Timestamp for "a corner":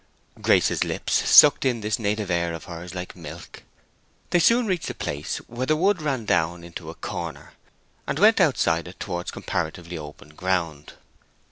6.89-7.53